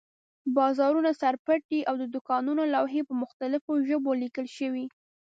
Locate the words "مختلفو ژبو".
3.23-4.11